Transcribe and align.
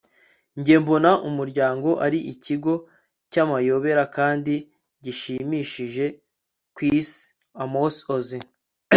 njye 0.59 0.75
mbona 0.83 1.11
umuryango 1.29 1.89
ari 2.05 2.19
ikigo 2.33 2.73
cy'amayobera 3.31 4.03
kandi 4.17 4.53
gishimishije 5.03 6.05
ku 6.75 6.79
isi.- 6.99 7.23
amos 7.63 7.95
oz 8.15 8.29